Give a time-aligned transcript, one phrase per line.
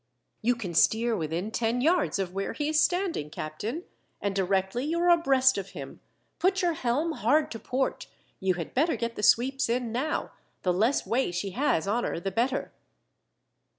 [0.41, 3.83] "You can steer within ten yards of where he is standing, captain,
[4.19, 5.99] and directly you are abreast of him,
[6.39, 8.07] put your helm hard to port.
[8.39, 10.31] You had better get the sweeps in now,
[10.63, 12.71] the less way she has on her the better."